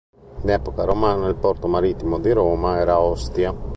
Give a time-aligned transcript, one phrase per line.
[0.41, 3.53] In epoca romana, il porto marittimo di Roma era Ostia.